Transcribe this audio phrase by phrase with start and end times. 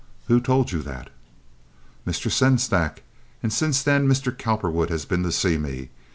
[0.25, 1.11] "Who told you that?"
[2.07, 2.31] "Mr.
[2.31, 3.03] Sengstack,
[3.43, 4.35] and since then Mr.
[4.35, 5.91] Cowperwood has been to see me.